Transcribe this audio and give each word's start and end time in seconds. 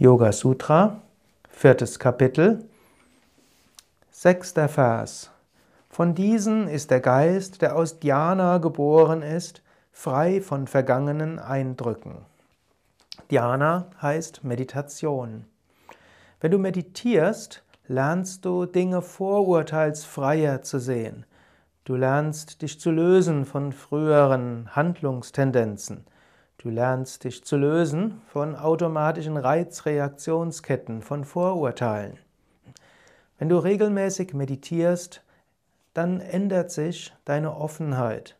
Yoga 0.00 0.30
Sutra, 0.30 1.02
viertes 1.50 1.98
Kapitel, 1.98 2.64
sechster 4.12 4.68
Vers. 4.68 5.32
Von 5.90 6.14
diesen 6.14 6.68
ist 6.68 6.92
der 6.92 7.00
Geist, 7.00 7.62
der 7.62 7.74
aus 7.74 7.98
Dhyana 7.98 8.58
geboren 8.58 9.22
ist, 9.22 9.60
frei 9.90 10.40
von 10.40 10.68
vergangenen 10.68 11.40
Eindrücken. 11.40 12.18
Dhyana 13.28 13.90
heißt 14.00 14.44
Meditation. 14.44 15.46
Wenn 16.40 16.52
du 16.52 16.58
meditierst, 16.58 17.64
lernst 17.88 18.44
du 18.44 18.66
Dinge 18.66 19.02
vorurteilsfreier 19.02 20.62
zu 20.62 20.78
sehen. 20.78 21.26
Du 21.82 21.96
lernst 21.96 22.62
dich 22.62 22.78
zu 22.78 22.92
lösen 22.92 23.44
von 23.44 23.72
früheren 23.72 24.76
Handlungstendenzen. 24.76 26.04
Du 26.60 26.70
lernst 26.70 27.22
dich 27.22 27.44
zu 27.44 27.56
lösen 27.56 28.20
von 28.26 28.56
automatischen 28.56 29.36
Reizreaktionsketten, 29.36 31.02
von 31.02 31.24
Vorurteilen. 31.24 32.18
Wenn 33.38 33.48
du 33.48 33.58
regelmäßig 33.58 34.34
meditierst, 34.34 35.22
dann 35.94 36.20
ändert 36.20 36.72
sich 36.72 37.14
deine 37.24 37.56
Offenheit. 37.56 38.36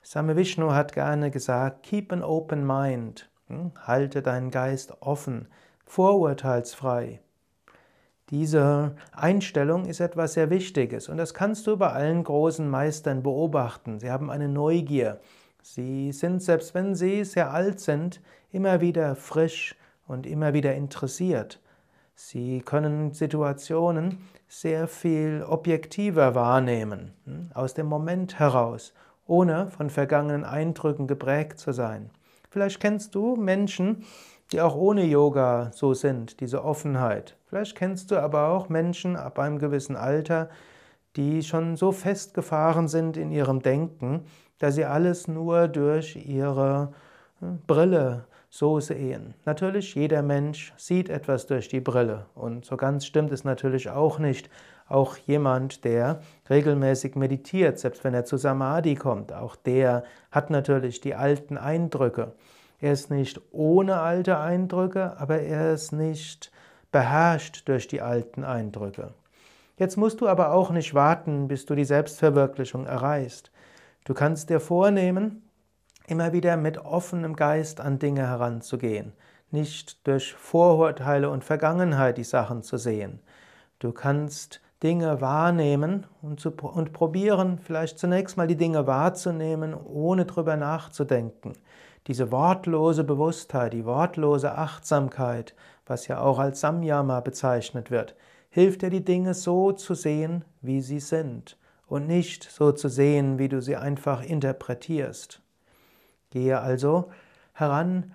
Same 0.00 0.36
Vishnu 0.36 0.70
hat 0.70 0.92
gerne 0.92 1.32
gesagt, 1.32 1.82
keep 1.82 2.12
an 2.12 2.22
open 2.22 2.64
mind. 2.64 3.28
Hm? 3.48 3.72
Halte 3.84 4.22
deinen 4.22 4.52
Geist 4.52 5.02
offen, 5.02 5.48
vorurteilsfrei. 5.86 7.20
Diese 8.30 8.94
Einstellung 9.10 9.86
ist 9.86 9.98
etwas 9.98 10.34
sehr 10.34 10.50
Wichtiges 10.50 11.08
und 11.08 11.16
das 11.16 11.34
kannst 11.34 11.66
du 11.66 11.76
bei 11.76 11.90
allen 11.90 12.22
großen 12.22 12.70
Meistern 12.70 13.24
beobachten. 13.24 13.98
Sie 13.98 14.08
haben 14.08 14.30
eine 14.30 14.48
Neugier. 14.48 15.18
Sie 15.62 16.12
sind, 16.12 16.42
selbst 16.42 16.74
wenn 16.74 16.94
sie 16.94 17.24
sehr 17.24 17.52
alt 17.52 17.80
sind, 17.80 18.20
immer 18.52 18.80
wieder 18.80 19.16
frisch 19.16 19.76
und 20.06 20.26
immer 20.26 20.52
wieder 20.52 20.74
interessiert. 20.74 21.60
Sie 22.14 22.60
können 22.60 23.12
Situationen 23.12 24.18
sehr 24.48 24.88
viel 24.88 25.44
objektiver 25.48 26.34
wahrnehmen, 26.34 27.14
hm, 27.24 27.50
aus 27.54 27.74
dem 27.74 27.86
Moment 27.86 28.38
heraus, 28.38 28.92
ohne 29.26 29.68
von 29.68 29.88
vergangenen 29.90 30.44
Eindrücken 30.44 31.06
geprägt 31.06 31.58
zu 31.58 31.72
sein. 31.72 32.10
Vielleicht 32.50 32.80
kennst 32.80 33.14
du 33.14 33.36
Menschen, 33.36 34.04
die 34.52 34.60
auch 34.60 34.74
ohne 34.74 35.04
Yoga 35.04 35.70
so 35.72 35.94
sind, 35.94 36.40
diese 36.40 36.64
Offenheit. 36.64 37.36
Vielleicht 37.46 37.76
kennst 37.76 38.10
du 38.10 38.18
aber 38.18 38.48
auch 38.48 38.68
Menschen 38.68 39.16
ab 39.16 39.38
einem 39.38 39.58
gewissen 39.58 39.96
Alter, 39.96 40.50
die 41.16 41.42
schon 41.42 41.76
so 41.76 41.92
festgefahren 41.92 42.88
sind 42.88 43.16
in 43.16 43.30
ihrem 43.30 43.62
Denken, 43.62 44.24
dass 44.58 44.74
sie 44.74 44.84
alles 44.84 45.28
nur 45.28 45.68
durch 45.68 46.16
ihre 46.16 46.92
hm, 47.40 47.60
Brille 47.66 48.26
so 48.48 48.80
sehen. 48.80 49.34
Natürlich, 49.44 49.94
jeder 49.94 50.22
Mensch 50.22 50.72
sieht 50.76 51.08
etwas 51.08 51.46
durch 51.46 51.68
die 51.68 51.80
Brille 51.80 52.26
und 52.34 52.64
so 52.64 52.76
ganz 52.76 53.06
stimmt 53.06 53.32
es 53.32 53.44
natürlich 53.44 53.90
auch 53.90 54.18
nicht. 54.18 54.50
Auch 54.88 55.16
jemand, 55.16 55.84
der 55.84 56.20
regelmäßig 56.48 57.14
meditiert, 57.14 57.78
selbst 57.78 58.02
wenn 58.02 58.12
er 58.12 58.24
zu 58.24 58.36
Samadhi 58.36 58.96
kommt, 58.96 59.32
auch 59.32 59.54
der 59.54 60.02
hat 60.32 60.50
natürlich 60.50 61.00
die 61.00 61.14
alten 61.14 61.56
Eindrücke. 61.56 62.32
Er 62.80 62.92
ist 62.92 63.08
nicht 63.08 63.40
ohne 63.52 64.00
alte 64.00 64.38
Eindrücke, 64.38 65.16
aber 65.18 65.38
er 65.40 65.72
ist 65.72 65.92
nicht 65.92 66.50
beherrscht 66.90 67.68
durch 67.68 67.86
die 67.86 68.00
alten 68.00 68.42
Eindrücke. 68.42 69.14
Jetzt 69.80 69.96
musst 69.96 70.20
du 70.20 70.28
aber 70.28 70.52
auch 70.52 70.70
nicht 70.72 70.92
warten, 70.92 71.48
bis 71.48 71.64
du 71.64 71.74
die 71.74 71.86
Selbstverwirklichung 71.86 72.84
erreichst. 72.84 73.50
Du 74.04 74.12
kannst 74.12 74.50
dir 74.50 74.60
vornehmen, 74.60 75.48
immer 76.06 76.34
wieder 76.34 76.58
mit 76.58 76.76
offenem 76.76 77.34
Geist 77.34 77.80
an 77.80 77.98
Dinge 77.98 78.26
heranzugehen, 78.26 79.14
nicht 79.50 80.06
durch 80.06 80.34
Vorurteile 80.34 81.30
und 81.30 81.44
Vergangenheit 81.44 82.18
die 82.18 82.24
Sachen 82.24 82.62
zu 82.62 82.76
sehen. 82.76 83.20
Du 83.78 83.92
kannst 83.92 84.60
Dinge 84.82 85.22
wahrnehmen 85.22 86.06
und, 86.20 86.40
zu, 86.40 86.50
und 86.50 86.92
probieren, 86.92 87.58
vielleicht 87.58 87.98
zunächst 87.98 88.36
mal 88.36 88.46
die 88.46 88.56
Dinge 88.56 88.86
wahrzunehmen, 88.86 89.72
ohne 89.72 90.26
drüber 90.26 90.58
nachzudenken. 90.58 91.54
Diese 92.06 92.30
wortlose 92.30 93.02
Bewusstheit, 93.02 93.72
die 93.72 93.86
wortlose 93.86 94.52
Achtsamkeit, 94.52 95.54
was 95.86 96.06
ja 96.06 96.20
auch 96.20 96.38
als 96.38 96.60
Samyama 96.60 97.20
bezeichnet 97.20 97.90
wird, 97.90 98.14
hilft 98.50 98.82
dir 98.82 98.90
die 98.90 99.04
Dinge 99.04 99.34
so 99.34 99.72
zu 99.72 99.94
sehen, 99.94 100.44
wie 100.60 100.80
sie 100.80 101.00
sind 101.00 101.56
und 101.86 102.06
nicht 102.06 102.44
so 102.44 102.72
zu 102.72 102.88
sehen, 102.88 103.38
wie 103.38 103.48
du 103.48 103.60
sie 103.62 103.76
einfach 103.76 104.22
interpretierst. 104.22 105.40
Gehe 106.30 106.60
also 106.60 107.10
heran 107.52 108.12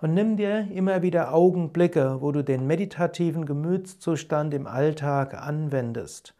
und 0.00 0.14
nimm 0.14 0.36
dir 0.36 0.68
immer 0.70 1.02
wieder 1.02 1.34
Augenblicke, 1.34 2.20
wo 2.20 2.30
du 2.30 2.44
den 2.44 2.66
meditativen 2.66 3.46
Gemütszustand 3.46 4.54
im 4.54 4.66
Alltag 4.66 5.34
anwendest, 5.34 6.34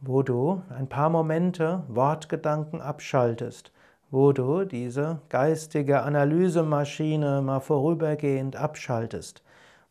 wo 0.00 0.22
du 0.22 0.62
ein 0.68 0.88
paar 0.88 1.08
Momente 1.08 1.82
Wortgedanken 1.88 2.82
abschaltest, 2.82 3.72
wo 4.10 4.32
du 4.32 4.64
diese 4.64 5.20
geistige 5.28 6.02
Analysemaschine 6.02 7.40
mal 7.42 7.60
vorübergehend 7.60 8.56
abschaltest, 8.56 9.42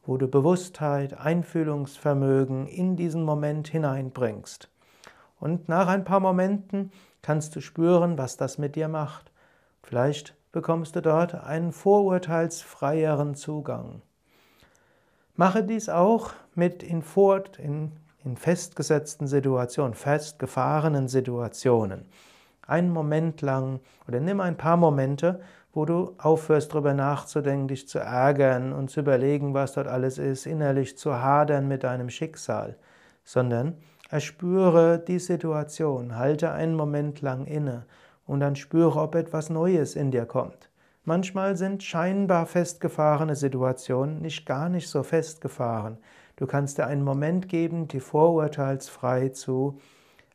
wo 0.09 0.17
du 0.17 0.27
Bewusstheit, 0.27 1.19
Einfühlungsvermögen 1.19 2.65
in 2.65 2.95
diesen 2.95 3.21
Moment 3.21 3.67
hineinbringst. 3.67 4.67
Und 5.39 5.69
nach 5.69 5.87
ein 5.87 6.03
paar 6.03 6.19
Momenten 6.19 6.91
kannst 7.21 7.55
du 7.55 7.61
spüren, 7.61 8.17
was 8.17 8.35
das 8.35 8.57
mit 8.57 8.75
dir 8.75 8.87
macht. 8.87 9.31
Vielleicht 9.83 10.35
bekommst 10.51 10.95
du 10.95 11.03
dort 11.03 11.35
einen 11.35 11.71
vorurteilsfreieren 11.71 13.35
Zugang. 13.35 14.01
Mache 15.35 15.63
dies 15.63 15.89
auch 15.89 16.31
mit 16.55 16.81
in, 16.81 17.03
fort, 17.03 17.59
in, 17.59 17.91
in 18.25 18.35
festgesetzten 18.35 19.27
Situationen, 19.27 19.93
festgefahrenen 19.93 21.07
Situationen. 21.07 22.07
Einen 22.65 22.89
Moment 22.89 23.43
lang 23.43 23.79
oder 24.07 24.19
nimm 24.19 24.39
ein 24.39 24.57
paar 24.57 24.77
Momente, 24.77 25.39
wo 25.73 25.85
du 25.85 26.15
aufhörst, 26.17 26.73
darüber 26.73 26.93
nachzudenken, 26.93 27.67
dich 27.67 27.87
zu 27.87 27.99
ärgern 27.99 28.73
und 28.73 28.89
zu 28.89 29.01
überlegen, 29.01 29.53
was 29.53 29.73
dort 29.73 29.87
alles 29.87 30.17
ist, 30.17 30.45
innerlich 30.45 30.97
zu 30.97 31.21
hadern 31.21 31.67
mit 31.67 31.83
deinem 31.83 32.09
Schicksal, 32.09 32.75
sondern 33.23 33.77
erspüre 34.09 34.99
die 34.99 35.19
Situation, 35.19 36.15
halte 36.15 36.51
einen 36.51 36.75
Moment 36.75 37.21
lang 37.21 37.45
inne 37.45 37.85
und 38.25 38.39
dann 38.39 38.55
spüre, 38.55 38.99
ob 38.99 39.15
etwas 39.15 39.49
Neues 39.49 39.95
in 39.95 40.11
dir 40.11 40.25
kommt. 40.25 40.69
Manchmal 41.05 41.55
sind 41.55 41.81
scheinbar 41.81 42.45
festgefahrene 42.45 43.35
Situationen 43.35 44.21
nicht 44.21 44.45
gar 44.45 44.69
nicht 44.69 44.89
so 44.89 45.01
festgefahren. 45.01 45.97
Du 46.35 46.45
kannst 46.45 46.77
dir 46.77 46.87
einen 46.87 47.03
Moment 47.03 47.49
geben, 47.49 47.87
die 47.87 47.99
vorurteilsfrei 47.99 49.29
zu 49.29 49.79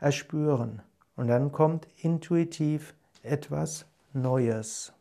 erspüren. 0.01 0.83
Und 1.17 1.29
dann 1.29 1.53
kommt 1.53 1.87
intuitiv 2.03 2.95
etwas 3.23 3.87
Neues. 4.13 4.93